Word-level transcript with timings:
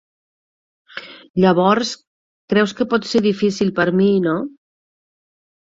Llavors, 1.43 1.91
creus 2.53 2.73
que 2.79 2.89
pot 2.95 3.05
ser 3.11 3.21
difícil 3.29 3.73
per 3.81 3.89
a 3.93 3.97
mi, 4.01 4.09
no? 4.29 4.37